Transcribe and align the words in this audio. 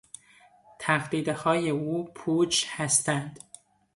تهدیدهای 0.79 1.69
او 1.69 2.13
پوچ 2.13 2.65
هستند. 2.69 3.39